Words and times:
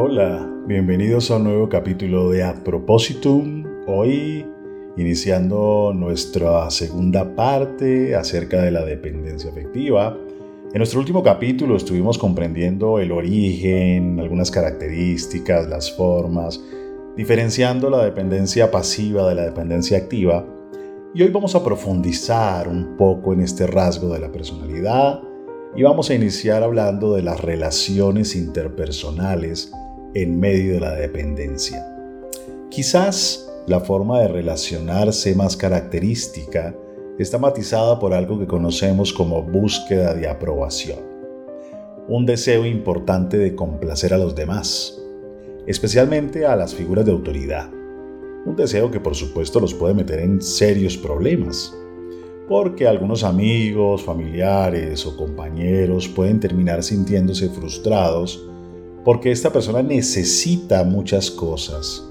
Hola, 0.00 0.48
bienvenidos 0.64 1.28
a 1.32 1.38
un 1.38 1.42
nuevo 1.42 1.68
capítulo 1.68 2.30
de 2.30 2.44
Ad 2.44 2.62
Propositum. 2.62 3.64
Hoy 3.88 4.46
iniciando 4.96 5.92
nuestra 5.92 6.70
segunda 6.70 7.34
parte 7.34 8.14
acerca 8.14 8.62
de 8.62 8.70
la 8.70 8.84
dependencia 8.84 9.50
afectiva. 9.50 10.16
En 10.72 10.78
nuestro 10.78 11.00
último 11.00 11.24
capítulo 11.24 11.76
estuvimos 11.76 12.16
comprendiendo 12.16 13.00
el 13.00 13.10
origen, 13.10 14.20
algunas 14.20 14.52
características, 14.52 15.66
las 15.66 15.90
formas, 15.90 16.62
diferenciando 17.16 17.90
la 17.90 18.04
dependencia 18.04 18.70
pasiva 18.70 19.28
de 19.28 19.34
la 19.34 19.46
dependencia 19.46 19.98
activa. 19.98 20.46
Y 21.12 21.22
hoy 21.22 21.30
vamos 21.30 21.56
a 21.56 21.64
profundizar 21.64 22.68
un 22.68 22.96
poco 22.96 23.32
en 23.32 23.40
este 23.40 23.66
rasgo 23.66 24.14
de 24.14 24.20
la 24.20 24.30
personalidad 24.30 25.22
y 25.74 25.82
vamos 25.82 26.08
a 26.08 26.14
iniciar 26.14 26.62
hablando 26.62 27.16
de 27.16 27.22
las 27.22 27.40
relaciones 27.40 28.36
interpersonales 28.36 29.72
en 30.14 30.38
medio 30.40 30.74
de 30.74 30.80
la 30.80 30.94
dependencia. 30.94 31.86
Quizás 32.70 33.48
la 33.66 33.80
forma 33.80 34.20
de 34.20 34.28
relacionarse 34.28 35.34
más 35.34 35.56
característica 35.56 36.74
está 37.18 37.38
matizada 37.38 37.98
por 37.98 38.14
algo 38.14 38.38
que 38.38 38.46
conocemos 38.46 39.12
como 39.12 39.42
búsqueda 39.42 40.14
de 40.14 40.28
aprobación. 40.28 40.98
Un 42.08 42.24
deseo 42.24 42.64
importante 42.64 43.36
de 43.36 43.54
complacer 43.54 44.14
a 44.14 44.18
los 44.18 44.34
demás, 44.34 44.98
especialmente 45.66 46.46
a 46.46 46.56
las 46.56 46.74
figuras 46.74 47.04
de 47.04 47.12
autoridad. 47.12 47.68
Un 48.46 48.56
deseo 48.56 48.90
que 48.90 49.00
por 49.00 49.14
supuesto 49.14 49.60
los 49.60 49.74
puede 49.74 49.94
meter 49.94 50.20
en 50.20 50.40
serios 50.40 50.96
problemas, 50.96 51.74
porque 52.48 52.86
algunos 52.86 53.24
amigos, 53.24 54.02
familiares 54.02 55.04
o 55.04 55.16
compañeros 55.16 56.08
pueden 56.08 56.40
terminar 56.40 56.82
sintiéndose 56.82 57.50
frustrados 57.50 58.48
porque 59.04 59.30
esta 59.30 59.52
persona 59.52 59.82
necesita 59.82 60.84
muchas 60.84 61.30
cosas. 61.30 62.04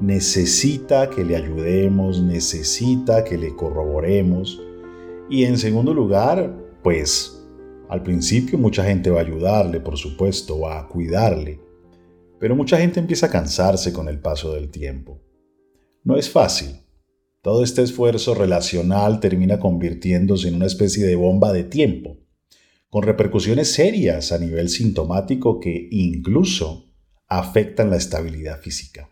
Necesita 0.00 1.08
que 1.08 1.24
le 1.24 1.36
ayudemos, 1.36 2.20
necesita 2.20 3.24
que 3.24 3.38
le 3.38 3.54
corroboremos. 3.54 4.60
Y 5.30 5.44
en 5.44 5.56
segundo 5.56 5.94
lugar, 5.94 6.54
pues 6.82 7.46
al 7.88 8.02
principio 8.02 8.58
mucha 8.58 8.84
gente 8.84 9.10
va 9.10 9.20
a 9.20 9.24
ayudarle, 9.24 9.80
por 9.80 9.96
supuesto, 9.96 10.60
va 10.60 10.80
a 10.80 10.88
cuidarle. 10.88 11.60
Pero 12.40 12.56
mucha 12.56 12.76
gente 12.76 13.00
empieza 13.00 13.26
a 13.26 13.30
cansarse 13.30 13.92
con 13.92 14.08
el 14.08 14.20
paso 14.20 14.52
del 14.52 14.70
tiempo. 14.70 15.20
No 16.02 16.16
es 16.16 16.28
fácil. 16.28 16.80
Todo 17.40 17.62
este 17.62 17.82
esfuerzo 17.82 18.34
relacional 18.34 19.20
termina 19.20 19.60
convirtiéndose 19.60 20.48
en 20.48 20.56
una 20.56 20.66
especie 20.66 21.06
de 21.06 21.16
bomba 21.16 21.52
de 21.52 21.64
tiempo 21.64 22.23
con 22.94 23.02
repercusiones 23.02 23.72
serias 23.72 24.30
a 24.30 24.38
nivel 24.38 24.68
sintomático 24.68 25.58
que 25.58 25.88
incluso 25.90 26.94
afectan 27.26 27.90
la 27.90 27.96
estabilidad 27.96 28.60
física. 28.60 29.10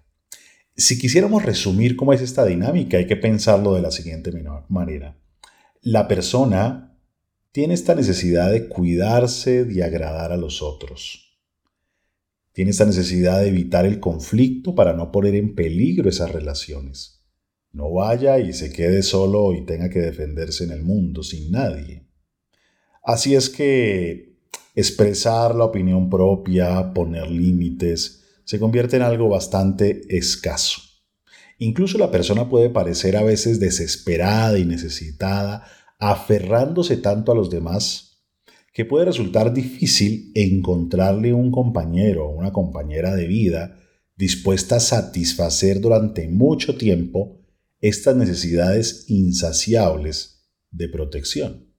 Si 0.77 0.97
quisiéramos 1.01 1.45
resumir 1.45 1.97
cómo 1.97 2.13
es 2.13 2.21
esta 2.21 2.45
dinámica, 2.45 2.99
hay 2.99 3.09
que 3.09 3.17
pensarlo 3.17 3.75
de 3.75 3.83
la 3.83 3.91
siguiente 3.91 4.31
manera. 4.69 5.19
La 5.81 6.07
persona 6.07 6.97
tiene 7.51 7.75
esta 7.75 7.97
necesidad 7.97 8.53
de 8.53 8.69
cuidarse, 8.69 9.65
de 9.65 9.83
agradar 9.83 10.31
a 10.31 10.37
los 10.37 10.63
otros. 10.63 11.41
Tiene 12.53 12.71
esta 12.71 12.85
necesidad 12.85 13.41
de 13.41 13.49
evitar 13.49 13.85
el 13.85 13.99
conflicto 13.99 14.77
para 14.77 14.93
no 14.93 15.11
poner 15.11 15.35
en 15.35 15.57
peligro 15.57 16.09
esas 16.09 16.31
relaciones. 16.31 17.25
No 17.73 17.93
vaya 17.93 18.39
y 18.39 18.53
se 18.53 18.73
quede 18.73 19.03
solo 19.03 19.53
y 19.55 19.67
tenga 19.67 19.91
que 19.91 19.99
defenderse 19.99 20.63
en 20.63 20.71
el 20.71 20.85
mundo 20.85 21.25
sin 21.25 21.51
nadie. 21.51 22.12
Así 23.03 23.35
es 23.35 23.51
que 23.51 24.37
expresar 24.77 25.57
la 25.57 25.65
opinión 25.65 26.09
propia, 26.09 26.93
poner 26.95 27.29
límites, 27.29 28.23
se 28.45 28.61
convierte 28.61 28.97
en 28.97 29.03
algo 29.03 29.29
bastante 29.29 30.03
escaso. 30.17 30.81
Incluso 31.59 31.99
la 31.99 32.11
persona 32.11 32.49
puede 32.49 32.71
parecer 32.71 33.17
a 33.17 33.25
veces 33.25 33.59
desesperada 33.59 34.59
y 34.59 34.65
necesitada, 34.65 35.65
aferrándose 35.99 36.97
tanto 36.97 37.33
a 37.33 37.35
los 37.35 37.51
demás, 37.51 38.25
que 38.73 38.85
puede 38.85 39.05
resultar 39.05 39.53
difícil 39.53 40.31
encontrarle 40.35 41.35
un 41.35 41.51
compañero 41.51 42.27
o 42.27 42.35
una 42.35 42.53
compañera 42.53 43.15
de 43.15 43.27
vida 43.27 43.79
dispuesta 44.17 44.77
a 44.77 44.81
satisfacer 44.81 45.81
durante 45.81 46.29
mucho 46.29 46.77
tiempo 46.77 47.41
estas 47.81 48.17
necesidades 48.17 49.07
insaciables 49.09 50.47
de 50.71 50.89
protección 50.89 51.72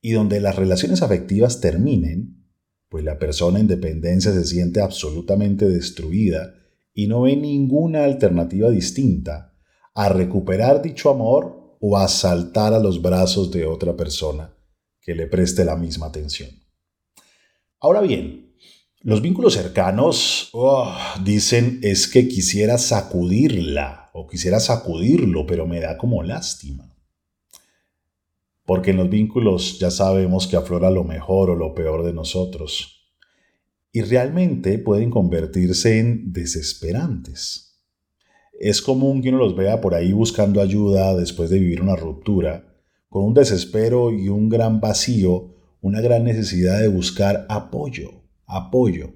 y 0.00 0.12
donde 0.12 0.40
las 0.40 0.56
relaciones 0.56 1.02
afectivas 1.02 1.60
terminen, 1.60 2.46
pues 2.88 3.04
la 3.04 3.18
persona 3.18 3.58
en 3.58 3.66
dependencia 3.66 4.32
se 4.32 4.44
siente 4.44 4.80
absolutamente 4.80 5.68
destruida 5.68 6.54
y 6.94 7.06
no 7.06 7.22
ve 7.22 7.36
ninguna 7.36 8.04
alternativa 8.04 8.70
distinta 8.70 9.54
a 9.94 10.08
recuperar 10.08 10.82
dicho 10.82 11.10
amor 11.10 11.76
o 11.80 11.96
a 11.96 12.08
saltar 12.08 12.72
a 12.72 12.78
los 12.78 13.02
brazos 13.02 13.50
de 13.50 13.66
otra 13.66 13.96
persona 13.96 14.54
que 15.00 15.14
le 15.14 15.26
preste 15.26 15.64
la 15.64 15.76
misma 15.76 16.06
atención. 16.06 16.50
Ahora 17.80 18.00
bien, 18.00 18.54
los 19.00 19.22
vínculos 19.22 19.54
cercanos 19.54 20.50
oh, 20.52 20.92
dicen 21.22 21.78
es 21.82 22.08
que 22.08 22.26
quisiera 22.26 22.78
sacudirla 22.78 24.10
o 24.12 24.26
quisiera 24.26 24.58
sacudirlo, 24.58 25.46
pero 25.46 25.66
me 25.66 25.80
da 25.80 25.96
como 25.96 26.22
lástima 26.22 26.97
porque 28.68 28.90
en 28.90 28.98
los 28.98 29.08
vínculos 29.08 29.78
ya 29.78 29.90
sabemos 29.90 30.46
que 30.46 30.54
aflora 30.54 30.90
lo 30.90 31.02
mejor 31.02 31.48
o 31.48 31.56
lo 31.56 31.74
peor 31.74 32.04
de 32.04 32.12
nosotros, 32.12 33.08
y 33.90 34.02
realmente 34.02 34.78
pueden 34.78 35.08
convertirse 35.08 35.98
en 35.98 36.34
desesperantes. 36.34 37.80
Es 38.60 38.82
común 38.82 39.22
que 39.22 39.30
uno 39.30 39.38
los 39.38 39.56
vea 39.56 39.80
por 39.80 39.94
ahí 39.94 40.12
buscando 40.12 40.60
ayuda 40.60 41.16
después 41.16 41.48
de 41.48 41.58
vivir 41.60 41.80
una 41.80 41.96
ruptura, 41.96 42.76
con 43.08 43.24
un 43.24 43.32
desespero 43.32 44.12
y 44.12 44.28
un 44.28 44.50
gran 44.50 44.80
vacío, 44.80 45.56
una 45.80 46.02
gran 46.02 46.24
necesidad 46.24 46.78
de 46.78 46.88
buscar 46.88 47.46
apoyo, 47.48 48.22
apoyo, 48.44 49.14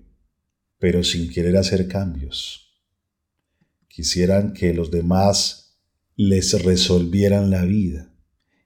pero 0.79 1.05
sin 1.05 1.31
querer 1.31 1.59
hacer 1.59 1.89
cambios. 1.89 2.81
Quisieran 3.87 4.55
que 4.55 4.73
los 4.73 4.91
demás 4.91 5.79
les 6.17 6.65
resolvieran 6.65 7.51
la 7.51 7.67
vida 7.67 8.12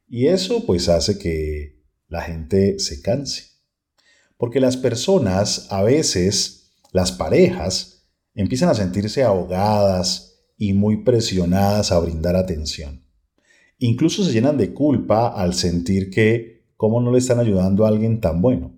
y 0.09 0.29
eso 0.29 0.65
pues 0.65 0.89
hace 0.89 1.19
que 1.19 1.83
la 2.09 2.23
gente 2.23 2.79
se 2.79 3.03
canse. 3.03 3.45
Porque 4.37 4.61
las 4.61 4.77
personas, 4.77 5.67
a 5.71 5.83
veces, 5.83 6.71
las 6.93 7.13
parejas, 7.13 8.09
empiezan 8.35 8.69
a 8.69 8.75
sentirse 8.75 9.25
ahogadas 9.25 10.45
y 10.57 10.75
muy 10.75 11.03
presionadas 11.03 11.91
a 11.91 11.99
brindar 11.99 12.37
atención. 12.37 13.05
Incluso 13.79 14.25
se 14.25 14.33
llenan 14.33 14.57
de 14.57 14.73
culpa 14.73 15.29
al 15.29 15.55
sentir 15.55 16.11
que 16.11 16.67
cómo 16.77 17.01
no 17.01 17.13
le 17.13 17.19
están 17.19 17.41
ayudando 17.41 17.85
a 17.85 17.89
alguien 17.89 18.21
tan 18.21 18.41
bueno. 18.41 18.75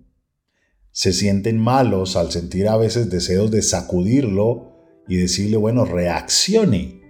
Se 0.91 1.13
sienten 1.13 1.57
malos 1.57 2.15
al 2.15 2.31
sentir 2.31 2.67
a 2.67 2.77
veces 2.77 3.09
deseos 3.09 3.51
de 3.51 3.61
sacudirlo 3.61 4.71
y 5.07 5.17
decirle, 5.17 5.57
bueno, 5.57 5.85
reaccione, 5.85 7.01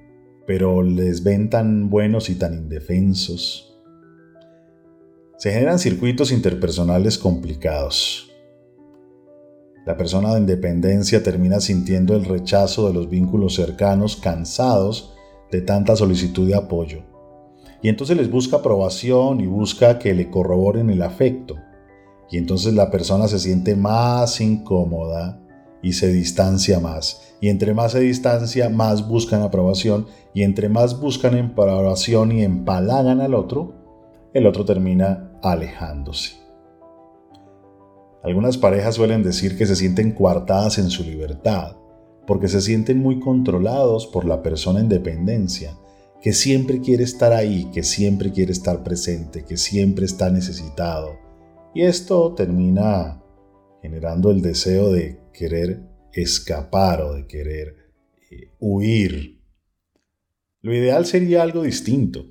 pero 0.46 0.84
les 0.84 1.24
ven 1.24 1.50
tan 1.50 1.90
buenos 1.90 2.30
y 2.30 2.36
tan 2.36 2.54
indefensos 2.56 3.69
se 5.40 5.54
generan 5.54 5.80
circuitos 5.80 6.34
interpersonales 6.34 7.18
complicados. 7.18 8.30
La 9.86 9.96
persona 9.96 10.34
de 10.34 10.42
independencia 10.42 11.24
termina 11.24 11.62
sintiendo 11.62 12.14
el 12.14 12.26
rechazo 12.26 12.88
de 12.88 12.94
los 12.94 13.10
vínculos 13.10 13.56
cercanos, 13.56 14.18
cansados 14.18 15.14
de 15.50 15.62
tanta 15.62 15.96
solicitud 15.96 16.46
de 16.46 16.56
apoyo. 16.56 17.04
Y 17.82 17.88
entonces 17.88 18.18
les 18.18 18.30
busca 18.30 18.58
aprobación 18.58 19.40
y 19.40 19.48
busca 19.48 19.98
que 19.98 20.14
le 20.14 20.30
corroboren 20.30 20.90
el 20.90 21.02
afecto. 21.02 21.56
Y 22.30 22.38
entonces 22.38 22.74
la 22.74 22.92
persona 22.92 23.30
se 23.30 23.40
siente 23.40 23.78
más 23.78 24.42
incómoda 24.42 25.40
y 25.82 25.94
se 25.94 26.12
distancia 26.12 26.82
más. 26.82 27.34
Y 27.40 27.48
entre 27.48 27.74
más 27.74 27.94
se 27.94 28.02
distancia, 28.02 28.68
más 28.68 29.08
buscan 29.08 29.42
aprobación. 29.42 30.06
Y 30.34 30.44
entre 30.44 30.68
más 30.68 31.00
buscan 31.00 31.38
aprobación 31.38 32.34
y 32.34 32.44
empalagan 32.44 33.22
al 33.22 33.34
otro, 33.34 33.74
el 34.34 34.46
otro 34.46 34.66
termina 34.66 35.29
alejándose. 35.44 36.38
Algunas 38.24 38.58
parejas 38.58 38.96
suelen 38.96 39.24
decir 39.24 39.58
que 39.58 39.66
se 39.66 39.76
sienten 39.76 40.12
coartadas 40.12 40.78
en 40.78 40.90
su 40.90 41.04
libertad 41.04 41.78
porque 42.30 42.48
se 42.48 42.62
sienten 42.62 43.00
muy 43.00 43.20
controlados 43.20 44.06
por 44.06 44.24
la 44.24 44.44
persona 44.44 44.80
en 44.82 44.88
dependencia, 44.88 45.76
que 46.22 46.32
siempre 46.32 46.80
quiere 46.80 47.04
estar 47.04 47.34
ahí, 47.34 47.72
que 47.74 47.82
siempre 47.82 48.32
quiere 48.32 48.52
estar 48.52 48.84
presente, 48.84 49.44
que 49.46 49.58
siempre 49.58 50.06
está 50.06 50.30
necesitado. 50.30 51.18
Y 51.74 51.82
esto 51.82 52.36
termina 52.36 53.24
generando 53.82 54.30
el 54.30 54.44
deseo 54.44 54.92
de 54.92 55.20
querer 55.34 55.82
escapar 56.14 57.02
o 57.02 57.16
de 57.16 57.26
querer 57.26 57.76
eh, 58.30 58.52
huir. 58.60 59.42
Lo 60.62 60.72
ideal 60.76 61.08
sería 61.08 61.42
algo 61.42 61.64
distinto 61.64 62.28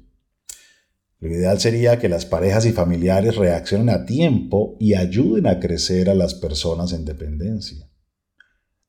lo 1.21 1.29
ideal 1.29 1.59
sería 1.61 1.99
que 1.99 2.09
las 2.09 2.27
parejas 2.27 2.65
y 2.65 2.73
familiares 2.73 3.37
reaccionen 3.37 3.91
a 3.91 4.05
tiempo 4.05 4.77
y 4.79 4.95
ayuden 4.95 5.49
a 5.49 5.59
crecer 5.59 6.09
a 6.09 6.15
las 6.15 6.35
personas 6.35 6.93
en 6.93 7.05
dependencia. 7.05 7.85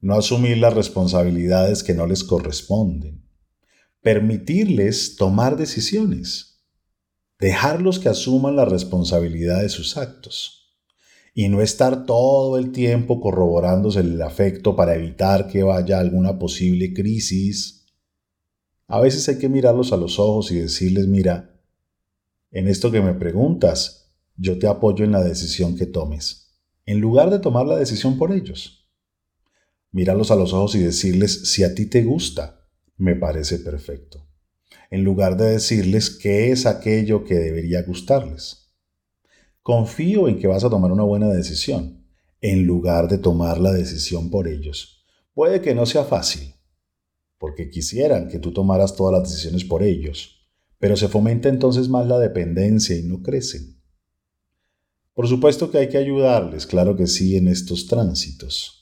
no 0.01 0.15
asumir 0.15 0.57
las 0.59 0.75
responsabilidades 0.75 1.83
que 1.83 1.93
no 1.93 2.07
les 2.07 2.23
corresponden, 2.23 3.27
permitirles 4.01 5.17
tomar 5.17 5.57
decisiones, 5.57 6.63
dejarlos 7.37 7.99
que 7.99 8.07
asuman 8.07 8.55
la 8.55 8.63
responsabilidad 8.63 9.61
de 9.61 9.67
sus 9.67 9.97
actos 9.97 10.59
y 11.33 11.49
no 11.49 11.61
estar 11.61 12.05
todo 12.05 12.57
el 12.57 12.71
tiempo 12.71 13.19
corroborándose 13.19 13.99
el 13.99 14.21
afecto 14.21 14.75
para 14.75 14.95
evitar 14.95 15.47
que 15.47 15.63
vaya 15.63 15.99
alguna 15.99 16.39
posible 16.39 16.93
crisis. 16.93 17.85
A 18.87 18.99
veces 18.99 19.27
hay 19.29 19.37
que 19.37 19.49
mirarlos 19.49 19.91
a 19.91 19.97
los 19.97 20.17
ojos 20.17 20.51
y 20.51 20.59
decirles, 20.59 21.07
mira, 21.07 21.48
en 22.51 22.67
esto 22.67 22.91
que 22.91 23.01
me 23.01 23.13
preguntas, 23.13 24.11
yo 24.35 24.57
te 24.57 24.67
apoyo 24.67 25.05
en 25.05 25.11
la 25.11 25.23
decisión 25.23 25.75
que 25.75 25.85
tomes, 25.85 26.57
en 26.85 26.99
lugar 26.99 27.29
de 27.29 27.39
tomar 27.39 27.67
la 27.67 27.77
decisión 27.77 28.17
por 28.17 28.31
ellos. 28.31 28.89
Míralo 29.91 30.23
a 30.29 30.35
los 30.35 30.53
ojos 30.53 30.75
y 30.75 30.79
decirles, 30.79 31.49
si 31.49 31.63
a 31.63 31.75
ti 31.75 31.85
te 31.85 32.03
gusta, 32.03 32.67
me 32.97 33.15
parece 33.15 33.59
perfecto, 33.59 34.27
en 34.89 35.03
lugar 35.03 35.37
de 35.37 35.51
decirles 35.51 36.09
qué 36.09 36.51
es 36.51 36.65
aquello 36.65 37.23
que 37.23 37.35
debería 37.35 37.83
gustarles. 37.83 38.73
Confío 39.61 40.27
en 40.27 40.39
que 40.39 40.47
vas 40.47 40.63
a 40.63 40.69
tomar 40.69 40.91
una 40.91 41.03
buena 41.03 41.27
decisión, 41.27 42.05
en 42.41 42.65
lugar 42.65 43.07
de 43.09 43.17
tomar 43.17 43.59
la 43.59 43.71
decisión 43.71 44.29
por 44.29 44.47
ellos. 44.47 45.05
Puede 45.33 45.61
que 45.61 45.75
no 45.75 45.85
sea 45.85 46.03
fácil, 46.03 46.55
porque 47.37 47.69
quisieran 47.69 48.29
que 48.29 48.39
tú 48.39 48.51
tomaras 48.51 48.95
todas 48.95 49.19
las 49.19 49.29
decisiones 49.29 49.63
por 49.63 49.83
ellos, 49.83 50.38
pero 50.79 50.97
se 50.97 51.07
fomenta 51.07 51.49
entonces 51.49 51.87
más 51.89 52.07
la 52.07 52.17
dependencia 52.17 52.97
y 52.97 53.03
no 53.03 53.21
crecen. 53.21 53.79
Por 55.13 55.27
supuesto 55.27 55.69
que 55.69 55.77
hay 55.77 55.89
que 55.89 55.97
ayudarles, 55.97 56.65
claro 56.65 56.95
que 56.95 57.05
sí, 57.05 57.37
en 57.37 57.47
estos 57.47 57.85
tránsitos 57.85 58.79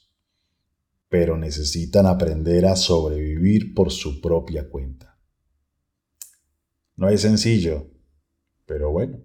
pero 1.10 1.38
necesitan 1.38 2.06
aprender 2.06 2.66
a 2.66 2.76
sobrevivir 2.76 3.74
por 3.74 3.92
su 3.92 4.20
propia 4.20 4.70
cuenta. 4.70 5.18
No 6.96 7.10
es 7.10 7.22
sencillo, 7.22 7.88
pero 8.66 8.92
bueno. 8.92 9.20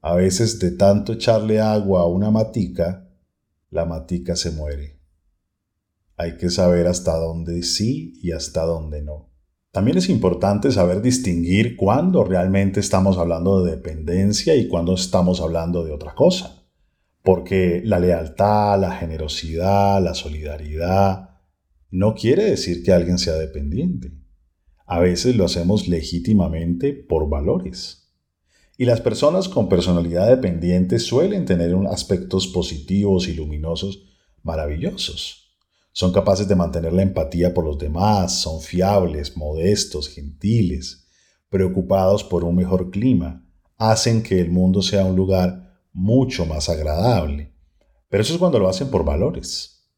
A 0.00 0.14
veces 0.14 0.58
de 0.60 0.70
tanto 0.72 1.14
echarle 1.14 1.60
agua 1.60 2.02
a 2.02 2.06
una 2.06 2.30
matica, 2.30 3.10
la 3.70 3.84
matica 3.84 4.36
se 4.36 4.52
muere. 4.52 5.00
Hay 6.16 6.36
que 6.36 6.50
saber 6.50 6.86
hasta 6.86 7.16
dónde 7.16 7.62
sí 7.62 8.18
y 8.22 8.32
hasta 8.32 8.64
dónde 8.64 9.02
no. 9.02 9.27
También 9.78 9.98
es 9.98 10.08
importante 10.08 10.72
saber 10.72 11.02
distinguir 11.02 11.76
cuándo 11.76 12.24
realmente 12.24 12.80
estamos 12.80 13.16
hablando 13.16 13.62
de 13.62 13.76
dependencia 13.76 14.56
y 14.56 14.66
cuándo 14.66 14.92
estamos 14.92 15.40
hablando 15.40 15.84
de 15.84 15.92
otra 15.92 16.16
cosa 16.16 16.58
porque 17.22 17.80
la 17.84 18.00
lealtad, 18.00 18.80
la 18.80 18.90
generosidad, 18.90 20.02
la 20.02 20.14
solidaridad 20.14 21.30
no 21.92 22.16
quiere 22.16 22.42
decir 22.42 22.82
que 22.82 22.90
alguien 22.90 23.18
sea 23.18 23.34
dependiente. 23.34 24.10
A 24.84 24.98
veces 24.98 25.36
lo 25.36 25.44
hacemos 25.44 25.86
legítimamente 25.86 26.92
por 26.92 27.28
valores. 27.28 28.10
Y 28.76 28.84
las 28.84 29.00
personas 29.00 29.48
con 29.48 29.68
personalidad 29.68 30.26
dependiente 30.26 30.98
suelen 30.98 31.44
tener 31.44 31.72
aspectos 31.88 32.48
positivos 32.48 33.28
y 33.28 33.34
luminosos 33.34 34.08
maravillosos. 34.42 35.47
Son 35.98 36.12
capaces 36.12 36.46
de 36.46 36.54
mantener 36.54 36.92
la 36.92 37.02
empatía 37.02 37.52
por 37.52 37.64
los 37.64 37.76
demás, 37.76 38.32
son 38.40 38.60
fiables, 38.60 39.36
modestos, 39.36 40.08
gentiles, 40.08 41.08
preocupados 41.48 42.22
por 42.22 42.44
un 42.44 42.54
mejor 42.54 42.92
clima, 42.92 43.44
hacen 43.78 44.22
que 44.22 44.40
el 44.40 44.48
mundo 44.48 44.80
sea 44.80 45.04
un 45.04 45.16
lugar 45.16 45.80
mucho 45.92 46.46
más 46.46 46.68
agradable. 46.68 47.52
Pero 48.08 48.22
eso 48.22 48.32
es 48.32 48.38
cuando 48.38 48.60
lo 48.60 48.68
hacen 48.68 48.92
por 48.92 49.04
valores. 49.04 49.90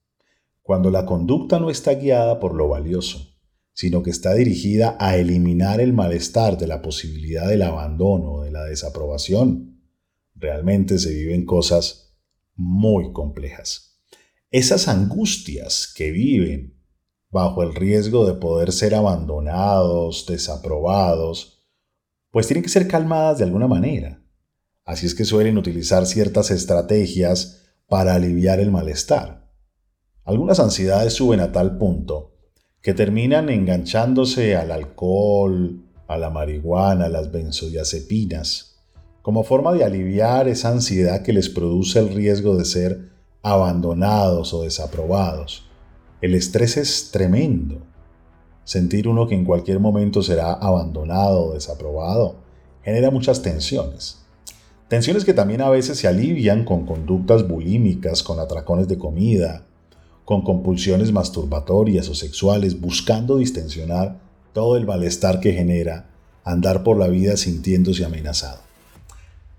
Cuando 0.62 0.90
la 0.90 1.04
conducta 1.04 1.60
no 1.60 1.68
está 1.68 1.92
guiada 1.92 2.40
por 2.40 2.54
lo 2.54 2.70
valioso, 2.70 3.36
sino 3.74 4.02
que 4.02 4.08
está 4.08 4.32
dirigida 4.32 4.96
a 4.98 5.18
eliminar 5.18 5.82
el 5.82 5.92
malestar 5.92 6.56
de 6.56 6.66
la 6.66 6.80
posibilidad 6.80 7.46
del 7.46 7.60
abandono 7.60 8.32
o 8.36 8.42
de 8.42 8.50
la 8.50 8.64
desaprobación, 8.64 9.82
realmente 10.34 10.98
se 10.98 11.12
viven 11.12 11.44
cosas 11.44 12.16
muy 12.56 13.12
complejas. 13.12 13.89
Esas 14.50 14.88
angustias 14.88 15.92
que 15.94 16.10
viven 16.10 16.76
bajo 17.30 17.62
el 17.62 17.74
riesgo 17.74 18.26
de 18.26 18.34
poder 18.34 18.72
ser 18.72 18.94
abandonados, 18.94 20.26
desaprobados, 20.26 21.66
pues 22.30 22.46
tienen 22.46 22.62
que 22.62 22.68
ser 22.68 22.88
calmadas 22.88 23.38
de 23.38 23.44
alguna 23.44 23.68
manera 23.68 24.20
Así 24.90 25.06
es 25.06 25.14
que 25.14 25.24
suelen 25.24 25.56
utilizar 25.56 26.04
ciertas 26.04 26.50
estrategias 26.50 27.60
para 27.86 28.14
aliviar 28.16 28.58
el 28.58 28.72
malestar. 28.72 29.48
Algunas 30.24 30.58
ansiedades 30.58 31.12
suben 31.12 31.38
a 31.38 31.52
tal 31.52 31.78
punto 31.78 32.34
que 32.82 32.92
terminan 32.92 33.50
enganchándose 33.50 34.56
al 34.56 34.72
alcohol, 34.72 35.84
a 36.08 36.18
la 36.18 36.28
marihuana, 36.30 37.04
a 37.04 37.08
las 37.08 37.30
benzodiazepinas, 37.30 38.80
como 39.22 39.44
forma 39.44 39.72
de 39.74 39.84
aliviar 39.84 40.48
esa 40.48 40.70
ansiedad 40.70 41.22
que 41.22 41.34
les 41.34 41.48
produce 41.50 42.00
el 42.00 42.08
riesgo 42.08 42.56
de 42.56 42.64
ser 42.64 43.09
abandonados 43.42 44.52
o 44.54 44.62
desaprobados. 44.62 45.68
El 46.20 46.34
estrés 46.34 46.76
es 46.76 47.10
tremendo. 47.10 47.78
Sentir 48.64 49.08
uno 49.08 49.26
que 49.26 49.34
en 49.34 49.44
cualquier 49.44 49.80
momento 49.80 50.22
será 50.22 50.52
abandonado 50.52 51.46
o 51.46 51.54
desaprobado 51.54 52.36
genera 52.82 53.10
muchas 53.10 53.42
tensiones. 53.42 54.18
Tensiones 54.88 55.24
que 55.24 55.34
también 55.34 55.60
a 55.60 55.70
veces 55.70 55.98
se 55.98 56.08
alivian 56.08 56.64
con 56.64 56.84
conductas 56.84 57.46
bulímicas, 57.46 58.22
con 58.22 58.40
atracones 58.40 58.88
de 58.88 58.98
comida, 58.98 59.66
con 60.24 60.42
compulsiones 60.42 61.12
masturbatorias 61.12 62.08
o 62.08 62.14
sexuales, 62.14 62.80
buscando 62.80 63.36
distensionar 63.36 64.20
todo 64.52 64.76
el 64.76 64.86
malestar 64.86 65.40
que 65.40 65.52
genera 65.52 66.10
andar 66.44 66.82
por 66.82 66.96
la 66.96 67.08
vida 67.08 67.36
sintiéndose 67.36 68.04
amenazado. 68.04 68.60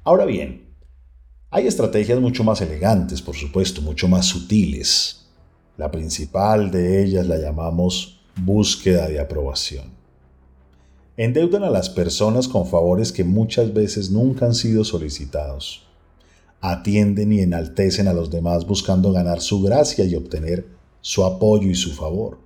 Ahora 0.04 0.26
bien, 0.26 0.71
hay 1.52 1.68
estrategias 1.68 2.20
mucho 2.20 2.44
más 2.44 2.62
elegantes, 2.62 3.22
por 3.22 3.36
supuesto, 3.36 3.82
mucho 3.82 4.08
más 4.08 4.26
sutiles. 4.26 5.28
La 5.78 5.92
principal 5.92 6.72
de 6.72 7.04
ellas 7.04 7.28
la 7.28 7.38
llamamos 7.38 8.22
búsqueda 8.36 9.08
de 9.08 9.20
aprobación 9.20 10.02
endeudan 11.24 11.64
a 11.64 11.70
las 11.70 11.88
personas 11.88 12.48
con 12.48 12.66
favores 12.66 13.12
que 13.12 13.24
muchas 13.24 13.74
veces 13.74 14.10
nunca 14.10 14.48
han 14.48 14.56
sido 14.56 14.84
solicitados. 14.84 15.84
Atienden 16.62 17.32
y 17.32 17.42
enaltecen 17.42 18.08
a 18.08 18.14
los 18.14 18.32
demás 18.32 18.66
buscando 18.66 19.12
ganar 19.12 19.40
su 19.40 19.62
gracia 19.62 20.04
y 20.06 20.16
obtener 20.16 20.66
su 21.02 21.24
apoyo 21.24 21.70
y 21.70 21.76
su 21.76 21.94
favor. 21.94 22.40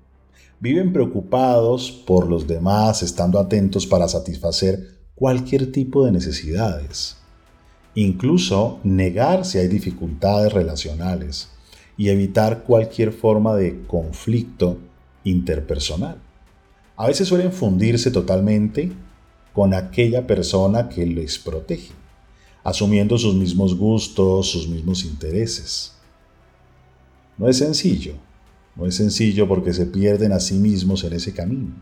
Viven 0.60 0.91
preocupados 0.91 1.89
por 1.89 2.27
los 2.27 2.48
demás, 2.48 3.01
estando 3.01 3.39
atentos 3.39 3.86
para 3.86 4.10
satisfacer 4.10 4.98
cualquier 5.15 5.72
tipo 5.72 6.06
de 6.06 6.12
necesidades. 6.12 7.18
Incluso 7.96 8.80
negar 8.84 9.46
si 9.46 9.58
hay 9.58 9.68
dificultades 9.68 10.54
relacionales 10.54 11.50
y 11.98 12.10
evitar 12.10 12.64
cualquier 12.64 13.12
forma 13.12 13.56
de 13.56 13.86
conflicto 13.88 14.78
interpersonal 15.24 16.20
a 16.98 17.08
veces 17.08 17.28
suelen 17.28 17.52
fundirse 17.52 18.10
totalmente 18.10 18.92
con 19.54 19.74
aquella 19.74 20.25
persona 20.25 20.90
que 20.90 21.06
les 21.06 21.38
protege, 21.38 21.92
asumiendo 22.64 23.18
sus 23.18 23.36
mismos 23.36 23.75
gustos, 23.75 24.50
sus 24.50 24.68
mismos 24.68 25.04
intereses. 25.04 25.94
No 27.38 27.50
es 27.50 27.58
sencillo, 27.58 28.14
no 28.75 28.86
es 28.86 28.96
sencillo 28.96 29.48
porque 29.48 29.74
se 29.74 29.86
pierden 29.86 30.32
a 30.32 30.40
sí 30.40 30.56
mismos 30.56 31.04
en 31.04 31.14
ese 31.14 31.34
camino. 31.34 31.74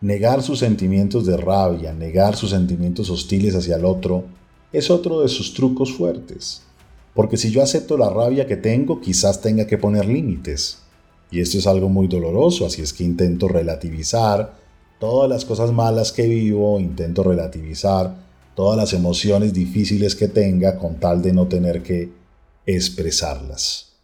Negar 0.00 0.42
sus 0.42 0.58
sentimientos 0.58 1.24
de 1.26 1.36
rabia, 1.36 1.92
negar 1.92 2.36
sus 2.36 2.50
sentimientos 2.50 3.10
hostiles 3.10 3.54
hacia 3.54 3.76
el 3.76 3.84
otro, 3.84 4.24
es 4.74 4.90
otro 4.90 5.20
de 5.20 5.28
sus 5.28 5.54
trucos 5.54 5.92
fuertes. 5.92 6.62
Porque 7.14 7.36
si 7.36 7.50
yo 7.50 7.62
acepto 7.62 7.96
la 7.96 8.10
rabia 8.10 8.46
que 8.46 8.56
tengo, 8.56 9.00
quizás 9.00 9.40
tenga 9.40 9.66
que 9.66 9.78
poner 9.78 10.06
límites. 10.06 10.78
Y 11.30 11.40
esto 11.40 11.58
es 11.58 11.66
algo 11.66 11.88
muy 11.88 12.08
doloroso, 12.08 12.66
así 12.66 12.82
es 12.82 12.92
que 12.92 13.04
intento 13.04 13.48
relativizar 13.48 14.54
todas 14.98 15.28
las 15.28 15.44
cosas 15.44 15.72
malas 15.72 16.12
que 16.12 16.26
vivo, 16.26 16.78
intento 16.80 17.22
relativizar 17.22 18.16
todas 18.54 18.76
las 18.76 18.92
emociones 18.92 19.52
difíciles 19.52 20.14
que 20.14 20.28
tenga 20.28 20.78
con 20.78 20.96
tal 21.00 21.22
de 21.22 21.32
no 21.32 21.46
tener 21.46 21.82
que 21.82 22.10
expresarlas. 22.66 23.96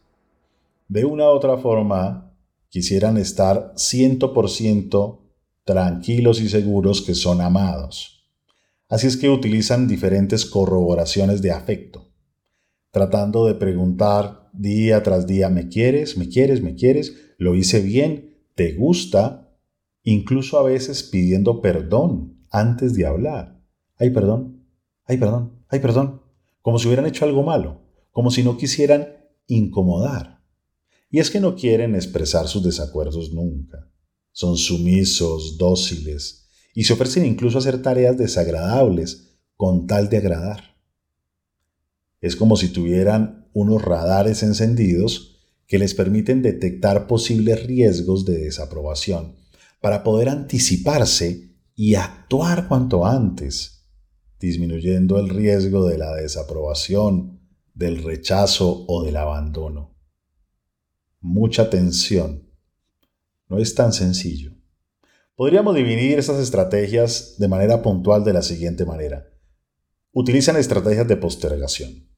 De 0.88 1.04
una 1.04 1.24
u 1.24 1.28
otra 1.28 1.56
forma, 1.56 2.32
quisieran 2.68 3.16
estar 3.16 3.72
100% 3.74 5.18
tranquilos 5.64 6.40
y 6.40 6.48
seguros 6.48 7.02
que 7.02 7.14
son 7.14 7.40
amados. 7.40 8.19
Así 8.90 9.06
es 9.06 9.16
que 9.16 9.30
utilizan 9.30 9.86
diferentes 9.86 10.44
corroboraciones 10.44 11.40
de 11.42 11.52
afecto, 11.52 12.10
tratando 12.90 13.46
de 13.46 13.54
preguntar 13.54 14.50
día 14.52 15.00
tras 15.04 15.28
día, 15.28 15.48
¿me 15.48 15.68
quieres? 15.68 16.18
¿Me 16.18 16.28
quieres? 16.28 16.60
¿Me 16.60 16.74
quieres? 16.74 17.14
¿Lo 17.38 17.54
hice 17.54 17.82
bien? 17.82 18.36
¿Te 18.56 18.74
gusta? 18.74 19.56
Incluso 20.02 20.58
a 20.58 20.64
veces 20.64 21.04
pidiendo 21.04 21.60
perdón 21.60 22.44
antes 22.50 22.94
de 22.94 23.06
hablar. 23.06 23.62
Ay, 23.96 24.10
perdón, 24.10 24.64
ay, 25.04 25.18
perdón, 25.18 25.52
ay, 25.68 25.78
perdón. 25.78 26.22
Como 26.60 26.80
si 26.80 26.88
hubieran 26.88 27.06
hecho 27.06 27.24
algo 27.24 27.44
malo, 27.44 27.82
como 28.10 28.32
si 28.32 28.42
no 28.42 28.56
quisieran 28.56 29.06
incomodar. 29.46 30.42
Y 31.10 31.20
es 31.20 31.30
que 31.30 31.38
no 31.38 31.54
quieren 31.54 31.94
expresar 31.94 32.48
sus 32.48 32.64
desacuerdos 32.64 33.32
nunca. 33.32 33.88
Son 34.32 34.56
sumisos, 34.56 35.58
dóciles, 35.58 36.39
y 36.74 36.84
se 36.84 36.92
ofrecen 36.92 37.26
incluso 37.26 37.58
a 37.58 37.60
hacer 37.60 37.82
tareas 37.82 38.16
desagradables 38.16 39.38
con 39.56 39.86
tal 39.86 40.08
de 40.08 40.18
agradar. 40.18 40.76
Es 42.20 42.36
como 42.36 42.56
si 42.56 42.68
tuvieran 42.68 43.48
unos 43.52 43.82
radares 43.82 44.42
encendidos 44.42 45.38
que 45.66 45.78
les 45.78 45.94
permiten 45.94 46.42
detectar 46.42 47.06
posibles 47.06 47.64
riesgos 47.64 48.24
de 48.24 48.38
desaprobación 48.38 49.36
para 49.80 50.02
poder 50.02 50.28
anticiparse 50.28 51.56
y 51.74 51.94
actuar 51.94 52.68
cuanto 52.68 53.06
antes, 53.06 53.86
disminuyendo 54.38 55.18
el 55.18 55.28
riesgo 55.28 55.86
de 55.86 55.96
la 55.98 56.14
desaprobación, 56.14 57.40
del 57.74 58.02
rechazo 58.02 58.84
o 58.86 59.02
del 59.04 59.16
abandono. 59.16 59.96
Mucha 61.20 61.70
tensión. 61.70 62.50
No 63.48 63.58
es 63.58 63.74
tan 63.74 63.92
sencillo. 63.92 64.59
Podríamos 65.40 65.74
dividir 65.74 66.18
estas 66.18 66.38
estrategias 66.38 67.36
de 67.38 67.48
manera 67.48 67.80
puntual 67.80 68.24
de 68.24 68.34
la 68.34 68.42
siguiente 68.42 68.84
manera. 68.84 69.26
Utilizan 70.12 70.58
estrategias 70.58 71.08
de 71.08 71.16
postergación. 71.16 72.10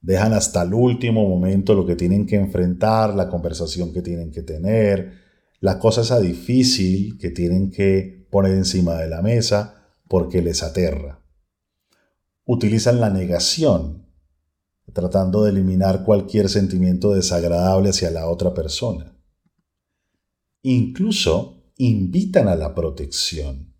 Dejan 0.00 0.32
hasta 0.32 0.62
el 0.62 0.74
último 0.74 1.28
momento 1.28 1.74
lo 1.74 1.86
que 1.86 1.94
tienen 1.94 2.26
que 2.26 2.34
enfrentar, 2.34 3.14
la 3.14 3.28
conversación 3.28 3.92
que 3.92 4.02
tienen 4.02 4.32
que 4.32 4.42
tener, 4.42 5.12
la 5.60 5.78
cosa 5.78 6.00
esa 6.00 6.18
difícil 6.18 7.16
que 7.18 7.30
tienen 7.30 7.70
que 7.70 8.26
poner 8.32 8.50
encima 8.50 8.96
de 8.96 9.10
la 9.10 9.22
mesa 9.22 9.86
porque 10.08 10.42
les 10.42 10.64
aterra. 10.64 11.22
Utilizan 12.44 12.98
la 12.98 13.10
negación, 13.10 14.08
tratando 14.92 15.44
de 15.44 15.52
eliminar 15.52 16.02
cualquier 16.02 16.48
sentimiento 16.48 17.14
desagradable 17.14 17.90
hacia 17.90 18.10
la 18.10 18.26
otra 18.26 18.54
persona. 18.54 19.16
Incluso 20.62 21.55
invitan 21.76 22.48
a 22.48 22.56
la 22.56 22.74
protección. 22.74 23.74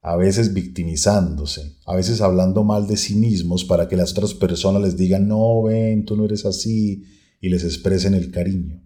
A 0.00 0.16
veces 0.16 0.52
victimizándose, 0.52 1.78
a 1.86 1.96
veces 1.96 2.20
hablando 2.20 2.62
mal 2.62 2.86
de 2.86 2.96
sí 2.96 3.16
mismos 3.16 3.64
para 3.64 3.88
que 3.88 3.96
las 3.96 4.12
otras 4.12 4.34
personas 4.34 4.82
les 4.82 4.96
digan, 4.96 5.26
no, 5.26 5.62
ven, 5.62 6.04
tú 6.04 6.16
no 6.16 6.26
eres 6.26 6.44
así, 6.44 7.04
y 7.40 7.48
les 7.48 7.64
expresen 7.64 8.14
el 8.14 8.30
cariño. 8.30 8.82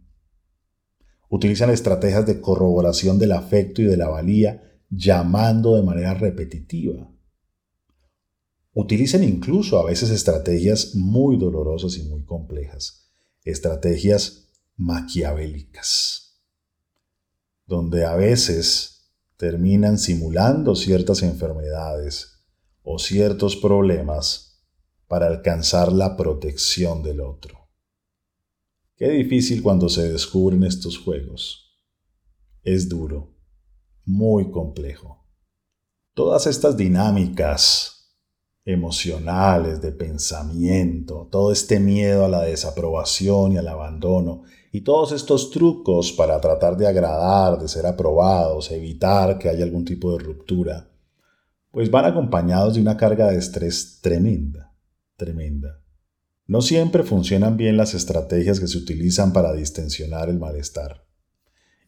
Utilizan 1.28 1.70
estrategias 1.70 2.24
de 2.26 2.40
corroboración 2.40 3.18
del 3.18 3.32
afecto 3.32 3.82
y 3.82 3.86
de 3.86 3.96
la 3.96 4.08
valía, 4.08 4.80
llamando 4.88 5.74
de 5.74 5.82
manera 5.82 6.14
repetitiva. 6.14 7.12
Utilizan 8.72 9.24
incluso 9.24 9.78
a 9.78 9.84
veces 9.84 10.10
estrategias 10.10 10.94
muy 10.94 11.36
dolorosas 11.36 11.98
y 11.98 12.04
muy 12.04 12.24
complejas, 12.24 13.10
estrategias 13.44 14.52
maquiavélicas 14.76 16.27
donde 17.68 18.06
a 18.06 18.16
veces 18.16 19.12
terminan 19.36 19.98
simulando 19.98 20.74
ciertas 20.74 21.22
enfermedades 21.22 22.40
o 22.82 22.98
ciertos 22.98 23.56
problemas 23.56 24.64
para 25.06 25.26
alcanzar 25.26 25.92
la 25.92 26.16
protección 26.16 27.02
del 27.02 27.20
otro. 27.20 27.68
Qué 28.96 29.10
difícil 29.10 29.62
cuando 29.62 29.88
se 29.90 30.10
descubren 30.10 30.64
estos 30.64 30.98
juegos. 30.98 31.78
Es 32.62 32.88
duro, 32.88 33.36
muy 34.04 34.50
complejo. 34.50 35.26
Todas 36.14 36.46
estas 36.46 36.76
dinámicas 36.76 38.16
emocionales, 38.64 39.80
de 39.82 39.92
pensamiento, 39.92 41.28
todo 41.30 41.52
este 41.52 41.80
miedo 41.80 42.24
a 42.24 42.28
la 42.28 42.42
desaprobación 42.42 43.52
y 43.52 43.58
al 43.58 43.68
abandono, 43.68 44.42
y 44.72 44.82
todos 44.82 45.12
estos 45.12 45.50
trucos 45.50 46.12
para 46.12 46.40
tratar 46.40 46.76
de 46.76 46.86
agradar, 46.86 47.58
de 47.58 47.68
ser 47.68 47.86
aprobados, 47.86 48.70
evitar 48.70 49.38
que 49.38 49.48
haya 49.48 49.64
algún 49.64 49.84
tipo 49.84 50.12
de 50.12 50.24
ruptura, 50.24 50.90
pues 51.70 51.90
van 51.90 52.04
acompañados 52.04 52.74
de 52.74 52.80
una 52.80 52.96
carga 52.96 53.30
de 53.30 53.38
estrés 53.38 54.00
tremenda, 54.02 54.74
tremenda. 55.16 55.82
No 56.46 56.62
siempre 56.62 57.02
funcionan 57.02 57.56
bien 57.56 57.76
las 57.76 57.94
estrategias 57.94 58.58
que 58.58 58.68
se 58.68 58.78
utilizan 58.78 59.32
para 59.32 59.52
distensionar 59.52 60.30
el 60.30 60.38
malestar. 60.38 61.06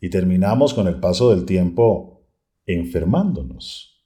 Y 0.00 0.10
terminamos 0.10 0.75
con 0.75 0.87
el 0.87 1.00
paso 1.00 1.30
del 1.30 1.44
tiempo 1.44 2.26
enfermándonos. 2.66 4.04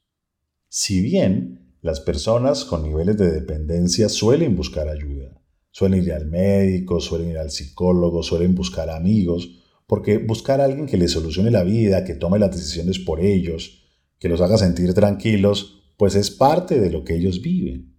Si 0.68 1.00
bien 1.00 1.76
las 1.80 2.00
personas 2.00 2.64
con 2.64 2.82
niveles 2.82 3.16
de 3.18 3.30
dependencia 3.30 4.08
suelen 4.08 4.56
buscar 4.56 4.88
ayuda, 4.88 5.43
Suelen 5.74 6.04
ir 6.04 6.12
al 6.12 6.26
médico, 6.26 7.00
suelen 7.00 7.30
ir 7.30 7.38
al 7.38 7.50
psicólogo, 7.50 8.22
suelen 8.22 8.54
buscar 8.54 8.90
amigos, 8.90 9.60
porque 9.88 10.18
buscar 10.18 10.60
a 10.60 10.66
alguien 10.66 10.86
que 10.86 10.96
les 10.96 11.10
solucione 11.10 11.50
la 11.50 11.64
vida, 11.64 12.04
que 12.04 12.14
tome 12.14 12.38
las 12.38 12.52
decisiones 12.52 13.00
por 13.00 13.18
ellos, 13.18 13.84
que 14.20 14.28
los 14.28 14.40
haga 14.40 14.56
sentir 14.56 14.94
tranquilos, 14.94 15.92
pues 15.96 16.14
es 16.14 16.30
parte 16.30 16.78
de 16.78 16.90
lo 16.90 17.02
que 17.02 17.16
ellos 17.16 17.42
viven. 17.42 17.92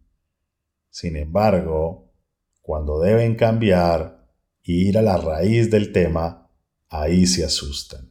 Sin 0.90 1.18
embargo, 1.18 2.14
cuando 2.62 3.02
deben 3.02 3.36
cambiar 3.36 4.26
e 4.64 4.72
ir 4.72 4.98
a 4.98 5.02
la 5.02 5.18
raíz 5.18 5.70
del 5.70 5.92
tema, 5.92 6.50
ahí 6.88 7.28
se 7.28 7.44
asustan. 7.44 8.10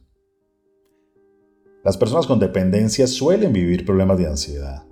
Las 1.83 1.97
personas 1.97 2.27
con 2.27 2.37
dependencia 2.39 3.07
suelen 3.07 3.51
vivir 3.51 3.83
problemas 3.83 4.19
de 4.19 4.27
ansiedad, 4.27 4.85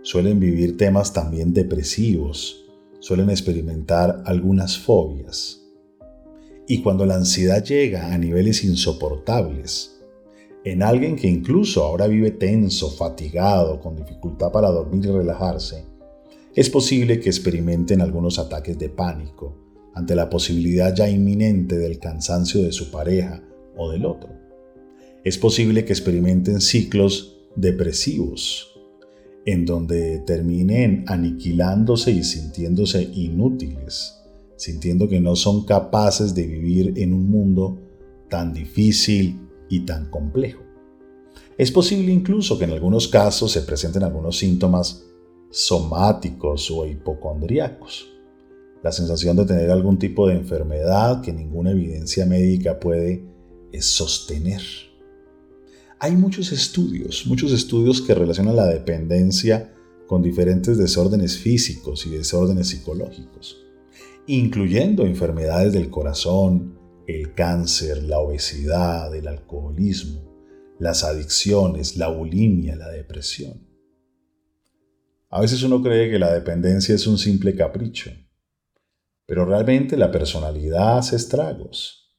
suelen 0.00 0.40
vivir 0.40 0.78
temas 0.78 1.12
también 1.12 1.52
depresivos, 1.52 2.61
suelen 3.02 3.30
experimentar 3.30 4.22
algunas 4.26 4.78
fobias. 4.78 5.60
Y 6.68 6.82
cuando 6.82 7.04
la 7.04 7.16
ansiedad 7.16 7.62
llega 7.62 8.14
a 8.14 8.16
niveles 8.16 8.62
insoportables, 8.62 10.00
en 10.64 10.84
alguien 10.84 11.16
que 11.16 11.26
incluso 11.26 11.82
ahora 11.82 12.06
vive 12.06 12.30
tenso, 12.30 12.90
fatigado, 12.92 13.80
con 13.80 13.96
dificultad 13.96 14.52
para 14.52 14.70
dormir 14.70 15.04
y 15.04 15.10
relajarse, 15.10 15.84
es 16.54 16.70
posible 16.70 17.18
que 17.18 17.28
experimenten 17.28 18.00
algunos 18.00 18.38
ataques 18.38 18.78
de 18.78 18.88
pánico 18.88 19.56
ante 19.94 20.14
la 20.14 20.30
posibilidad 20.30 20.94
ya 20.94 21.08
inminente 21.08 21.76
del 21.76 21.98
cansancio 21.98 22.62
de 22.62 22.70
su 22.70 22.92
pareja 22.92 23.42
o 23.76 23.90
del 23.90 24.06
otro. 24.06 24.30
Es 25.24 25.38
posible 25.38 25.84
que 25.84 25.92
experimenten 25.92 26.60
ciclos 26.60 27.48
depresivos 27.56 28.71
en 29.44 29.66
donde 29.66 30.20
terminen 30.20 31.04
aniquilándose 31.08 32.12
y 32.12 32.22
sintiéndose 32.22 33.02
inútiles, 33.02 34.18
sintiendo 34.56 35.08
que 35.08 35.20
no 35.20 35.34
son 35.34 35.64
capaces 35.64 36.34
de 36.34 36.46
vivir 36.46 36.94
en 36.96 37.12
un 37.12 37.28
mundo 37.28 37.78
tan 38.28 38.52
difícil 38.52 39.40
y 39.68 39.80
tan 39.80 40.10
complejo. 40.10 40.62
Es 41.58 41.70
posible 41.70 42.12
incluso 42.12 42.58
que 42.58 42.64
en 42.64 42.70
algunos 42.70 43.08
casos 43.08 43.52
se 43.52 43.62
presenten 43.62 44.02
algunos 44.02 44.38
síntomas 44.38 45.04
somáticos 45.50 46.70
o 46.70 46.86
hipocondríacos. 46.86 48.08
La 48.82 48.90
sensación 48.90 49.36
de 49.36 49.44
tener 49.44 49.70
algún 49.70 49.98
tipo 49.98 50.26
de 50.26 50.34
enfermedad 50.34 51.20
que 51.20 51.32
ninguna 51.32 51.70
evidencia 51.70 52.26
médica 52.26 52.80
puede 52.80 53.24
sostener. 53.80 54.62
Hay 56.04 56.16
muchos 56.16 56.50
estudios, 56.50 57.28
muchos 57.28 57.52
estudios 57.52 58.02
que 58.02 58.12
relacionan 58.12 58.56
la 58.56 58.66
dependencia 58.66 59.72
con 60.08 60.20
diferentes 60.20 60.76
desórdenes 60.76 61.38
físicos 61.38 62.04
y 62.06 62.10
desórdenes 62.10 62.70
psicológicos, 62.70 63.64
incluyendo 64.26 65.06
enfermedades 65.06 65.72
del 65.72 65.90
corazón, 65.90 66.76
el 67.06 67.34
cáncer, 67.34 68.02
la 68.02 68.18
obesidad, 68.18 69.14
el 69.14 69.28
alcoholismo, 69.28 70.28
las 70.80 71.04
adicciones, 71.04 71.96
la 71.96 72.08
bulimia, 72.08 72.74
la 72.74 72.88
depresión. 72.88 73.64
A 75.30 75.40
veces 75.40 75.62
uno 75.62 75.80
cree 75.80 76.10
que 76.10 76.18
la 76.18 76.32
dependencia 76.32 76.96
es 76.96 77.06
un 77.06 77.16
simple 77.16 77.54
capricho, 77.54 78.10
pero 79.24 79.44
realmente 79.44 79.96
la 79.96 80.10
personalidad 80.10 80.98
hace 80.98 81.14
estragos. 81.14 82.12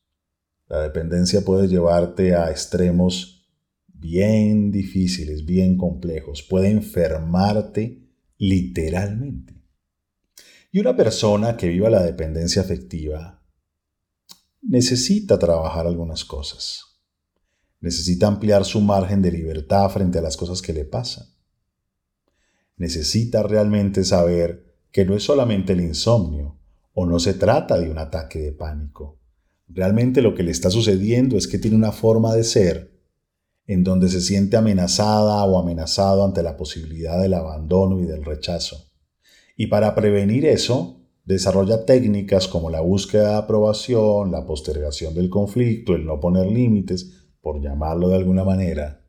La 0.70 0.80
dependencia 0.80 1.42
puede 1.42 1.68
llevarte 1.68 2.34
a 2.34 2.50
extremos 2.50 3.33
bien 4.04 4.70
difíciles, 4.70 5.46
bien 5.46 5.78
complejos, 5.78 6.44
puede 6.44 6.70
enfermarte 6.70 8.06
literalmente. 8.38 9.64
Y 10.72 10.80
una 10.80 10.96
persona 10.96 11.56
que 11.56 11.70
viva 11.70 11.90
la 11.90 12.04
dependencia 12.04 12.62
afectiva 12.62 13.42
necesita 14.62 15.40
trabajar 15.40 15.88
algunas 15.88 16.26
cosas. 16.26 17.00
Necesita 17.80 18.28
ampliar 18.28 18.66
su 18.66 18.82
margen 18.82 19.22
de 19.22 19.32
libertad 19.32 19.90
frente 19.90 20.20
a 20.20 20.22
las 20.22 20.36
cosas 20.36 20.62
que 20.62 20.74
le 20.74 20.84
pasan. 20.84 21.26
Necesita 22.76 23.42
realmente 23.44 24.04
saber 24.04 24.76
que 24.92 25.06
no 25.06 25.16
es 25.16 25.24
solamente 25.24 25.74
el 25.74 25.82
insomnio 25.82 26.60
o 26.94 27.06
no 27.06 27.20
se 27.20 27.36
trata 27.36 27.80
de 27.80 27.90
un 27.90 28.00
ataque 28.00 28.40
de 28.40 28.52
pánico. 28.52 29.22
Realmente 29.68 30.22
lo 30.22 30.36
que 30.36 30.44
le 30.44 30.52
está 30.52 30.70
sucediendo 30.70 31.38
es 31.38 31.48
que 31.48 31.58
tiene 31.58 31.78
una 31.78 31.94
forma 31.94 32.36
de 32.36 32.44
ser 32.44 32.93
en 33.66 33.84
donde 33.84 34.10
se 34.10 34.22
siente 34.22 34.58
amenazada 34.58 35.44
o 35.46 35.58
amenazado 35.58 36.26
ante 36.26 36.44
la 36.44 36.58
posibilidad 36.58 37.22
del 37.22 37.34
abandono 37.34 38.00
y 38.00 38.06
del 38.06 38.26
rechazo. 38.26 38.92
Y 39.56 39.68
para 39.68 39.96
prevenir 39.96 40.46
eso, 40.46 41.02
desarrolla 41.26 41.86
técnicas 41.86 42.48
como 42.48 42.70
la 42.70 42.82
búsqueda 42.82 43.30
de 43.30 43.36
aprobación, 43.36 44.32
la 44.32 44.46
postergación 44.46 45.14
del 45.14 45.30
conflicto, 45.30 45.96
el 45.96 46.06
no 46.06 46.20
poner 46.20 46.48
límites, 46.48 47.30
por 47.42 47.62
llamarlo 47.62 48.10
de 48.10 48.16
alguna 48.16 48.44
manera. 48.44 49.06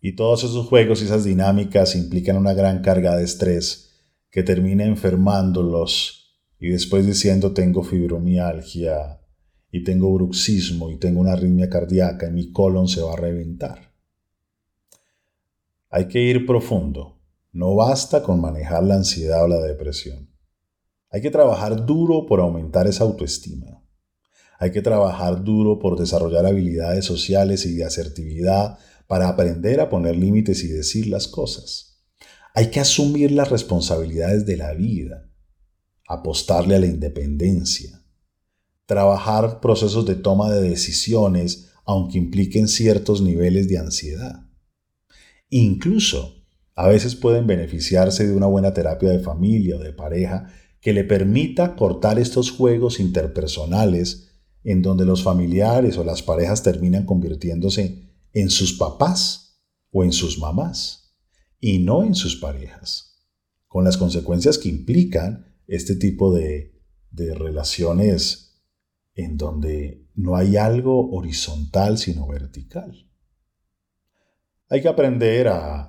Y 0.00 0.14
todos 0.14 0.44
esos 0.44 0.66
juegos 0.66 1.00
y 1.00 1.06
esas 1.06 1.24
dinámicas 1.24 1.96
implican 1.96 2.36
una 2.36 2.54
gran 2.54 2.82
carga 2.82 3.16
de 3.16 3.24
estrés 3.24 3.92
que 4.30 4.42
termina 4.42 4.84
enfermándolos 4.84 6.38
y 6.58 6.68
después 6.68 7.06
diciendo 7.06 7.52
tengo 7.52 7.82
fibromialgia 7.82 9.21
y 9.74 9.82
tengo 9.82 10.12
bruxismo 10.12 10.90
y 10.90 10.98
tengo 10.98 11.20
una 11.20 11.32
arritmia 11.32 11.70
cardíaca 11.70 12.28
y 12.28 12.30
mi 12.30 12.52
colon 12.52 12.86
se 12.86 13.00
va 13.00 13.14
a 13.14 13.16
reventar. 13.16 13.90
Hay 15.88 16.08
que 16.08 16.20
ir 16.20 16.46
profundo. 16.46 17.18
No 17.52 17.74
basta 17.74 18.22
con 18.22 18.40
manejar 18.40 18.84
la 18.84 18.96
ansiedad 18.96 19.44
o 19.44 19.48
la 19.48 19.60
depresión. 19.60 20.30
Hay 21.10 21.22
que 21.22 21.30
trabajar 21.30 21.84
duro 21.86 22.26
por 22.26 22.40
aumentar 22.40 22.86
esa 22.86 23.04
autoestima. 23.04 23.82
Hay 24.58 24.70
que 24.70 24.82
trabajar 24.82 25.42
duro 25.42 25.78
por 25.78 25.98
desarrollar 25.98 26.46
habilidades 26.46 27.06
sociales 27.06 27.64
y 27.64 27.74
de 27.74 27.84
asertividad 27.84 28.78
para 29.06 29.28
aprender 29.28 29.80
a 29.80 29.88
poner 29.88 30.16
límites 30.16 30.62
y 30.64 30.68
decir 30.68 31.06
las 31.06 31.28
cosas. 31.28 32.02
Hay 32.54 32.70
que 32.70 32.80
asumir 32.80 33.32
las 33.32 33.50
responsabilidades 33.50 34.44
de 34.44 34.58
la 34.58 34.74
vida, 34.74 35.30
apostarle 36.06 36.76
a 36.76 36.78
la 36.78 36.86
independencia, 36.86 38.01
trabajar 38.92 39.60
procesos 39.60 40.04
de 40.04 40.16
toma 40.16 40.50
de 40.50 40.60
decisiones 40.60 41.70
aunque 41.86 42.18
impliquen 42.18 42.68
ciertos 42.68 43.22
niveles 43.22 43.68
de 43.68 43.78
ansiedad. 43.78 44.50
Incluso, 45.48 46.44
a 46.74 46.88
veces 46.88 47.16
pueden 47.16 47.46
beneficiarse 47.46 48.26
de 48.26 48.34
una 48.34 48.46
buena 48.46 48.74
terapia 48.74 49.08
de 49.08 49.18
familia 49.18 49.76
o 49.76 49.78
de 49.78 49.94
pareja 49.94 50.52
que 50.80 50.92
le 50.92 51.04
permita 51.04 51.74
cortar 51.74 52.18
estos 52.18 52.50
juegos 52.50 53.00
interpersonales 53.00 54.28
en 54.62 54.82
donde 54.82 55.06
los 55.06 55.22
familiares 55.22 55.96
o 55.96 56.04
las 56.04 56.22
parejas 56.22 56.62
terminan 56.62 57.06
convirtiéndose 57.06 58.10
en 58.34 58.50
sus 58.50 58.74
papás 58.74 59.62
o 59.90 60.04
en 60.04 60.12
sus 60.12 60.38
mamás 60.38 61.16
y 61.58 61.78
no 61.78 62.04
en 62.04 62.14
sus 62.14 62.36
parejas, 62.36 63.24
con 63.68 63.84
las 63.84 63.96
consecuencias 63.96 64.58
que 64.58 64.68
implican 64.68 65.46
este 65.66 65.96
tipo 65.96 66.34
de, 66.34 66.78
de 67.10 67.34
relaciones 67.34 68.51
en 69.14 69.36
donde 69.36 70.06
no 70.14 70.36
hay 70.36 70.56
algo 70.56 71.10
horizontal 71.10 71.98
sino 71.98 72.26
vertical. 72.26 73.08
Hay 74.68 74.80
que 74.80 74.88
aprender 74.88 75.48
a, 75.48 75.88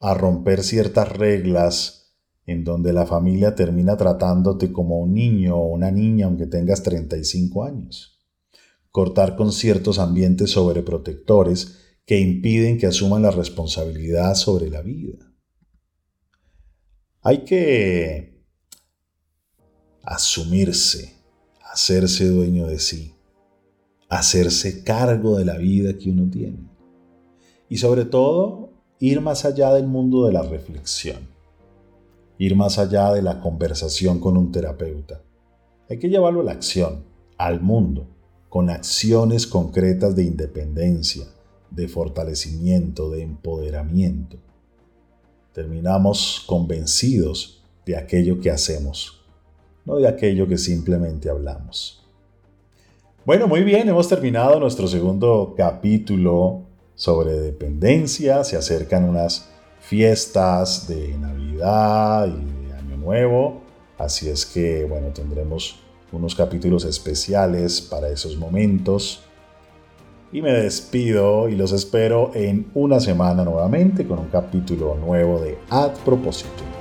romper 0.00 0.64
ciertas 0.64 1.08
reglas 1.08 2.16
en 2.44 2.64
donde 2.64 2.92
la 2.92 3.06
familia 3.06 3.54
termina 3.54 3.96
tratándote 3.96 4.72
como 4.72 4.98
un 4.98 5.14
niño 5.14 5.56
o 5.56 5.66
una 5.66 5.92
niña 5.92 6.26
aunque 6.26 6.46
tengas 6.46 6.82
35 6.82 7.64
años. 7.64 8.20
Cortar 8.90 9.36
con 9.36 9.52
ciertos 9.52 10.00
ambientes 10.00 10.50
sobreprotectores 10.50 11.78
que 12.04 12.18
impiden 12.18 12.78
que 12.78 12.86
asuman 12.86 13.22
la 13.22 13.30
responsabilidad 13.30 14.34
sobre 14.34 14.70
la 14.70 14.82
vida. 14.82 15.32
Hay 17.20 17.44
que 17.44 18.44
asumirse, 20.02 21.21
hacerse 21.72 22.28
dueño 22.28 22.66
de 22.66 22.78
sí, 22.78 23.14
hacerse 24.08 24.84
cargo 24.84 25.38
de 25.38 25.44
la 25.44 25.56
vida 25.56 25.96
que 25.98 26.10
uno 26.10 26.30
tiene. 26.30 26.68
Y 27.68 27.78
sobre 27.78 28.04
todo, 28.04 28.70
ir 28.98 29.20
más 29.20 29.44
allá 29.44 29.72
del 29.72 29.86
mundo 29.86 30.26
de 30.26 30.32
la 30.32 30.42
reflexión 30.42 31.32
ir 32.44 32.56
más 32.56 32.76
allá 32.76 33.12
de 33.12 33.22
la 33.22 33.40
conversación 33.40 34.18
con 34.18 34.36
un 34.36 34.50
terapeuta. 34.50 35.22
Hay 35.88 36.00
que 36.00 36.08
llevarlo 36.08 36.40
a 36.40 36.44
la 36.44 36.52
acción, 36.52 37.04
al 37.38 37.60
mundo, 37.60 38.08
con 38.48 38.68
acciones 38.68 39.46
concretas 39.46 40.16
de 40.16 40.24
independencia, 40.24 41.24
de 41.70 41.86
fortalecimiento, 41.86 43.10
de 43.10 43.22
empoderamiento. 43.22 44.38
Terminamos 45.52 46.42
convencidos 46.44 47.62
de 47.86 47.96
aquello 47.96 48.40
que 48.40 48.50
hacemos, 48.50 49.21
no 49.84 49.96
de 49.96 50.08
aquello 50.08 50.46
que 50.46 50.58
simplemente 50.58 51.28
hablamos. 51.28 52.02
Bueno, 53.24 53.46
muy 53.46 53.62
bien, 53.62 53.88
hemos 53.88 54.08
terminado 54.08 54.58
nuestro 54.58 54.88
segundo 54.88 55.54
capítulo 55.56 56.62
sobre 56.94 57.32
dependencia. 57.32 58.42
Se 58.42 58.56
acercan 58.56 59.08
unas 59.08 59.48
fiestas 59.80 60.88
de 60.88 61.16
Navidad 61.18 62.26
y 62.26 62.66
de 62.66 62.72
Año 62.74 62.96
Nuevo. 62.96 63.60
Así 63.98 64.28
es 64.28 64.44
que, 64.44 64.84
bueno, 64.84 65.08
tendremos 65.08 65.78
unos 66.10 66.34
capítulos 66.34 66.84
especiales 66.84 67.80
para 67.80 68.08
esos 68.08 68.36
momentos. 68.36 69.22
Y 70.32 70.42
me 70.42 70.52
despido 70.52 71.48
y 71.48 71.56
los 71.56 71.72
espero 71.72 72.30
en 72.34 72.70
una 72.74 73.00
semana 73.00 73.44
nuevamente 73.44 74.06
con 74.06 74.18
un 74.18 74.28
capítulo 74.28 74.96
nuevo 74.96 75.38
de 75.38 75.58
Ad 75.68 75.92
Propósito. 76.04 76.71